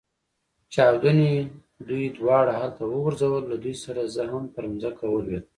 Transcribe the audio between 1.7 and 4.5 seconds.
دوی دواړه هلته وغورځول، له دوی سره زه هم